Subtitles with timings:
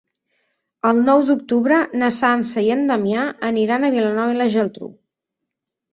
[0.91, 4.93] El nou d'octubre na Sança i en Damià aniran a Vilanova i la Geltrú.